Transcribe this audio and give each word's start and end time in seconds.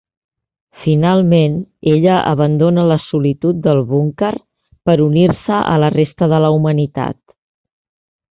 Finalment, 0.83 1.57
ella 1.91 2.15
abandona 2.31 2.85
la 2.93 2.97
solitud 3.03 3.59
del 3.67 3.83
búnquer 3.93 4.33
per 4.91 4.97
unir-se 5.07 5.59
a 5.75 5.77
la 5.85 5.91
resta 5.99 6.31
de 6.33 6.41
la 6.47 6.53
humanitat. 6.57 7.19